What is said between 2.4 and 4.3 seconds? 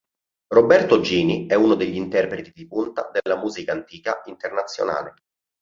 di punta della musica antica